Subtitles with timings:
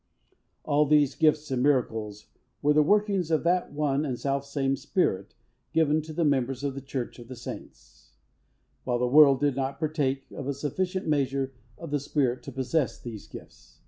[0.65, 2.25] All these gifts and miracles
[2.63, 5.35] were the workings of that one, and the self same Spirit
[5.73, 8.13] given to the members of the Church of the Saints,
[8.83, 12.99] while the world did not partake of a sufficient measure of the Spirit to possess
[12.99, 13.79] these gifts.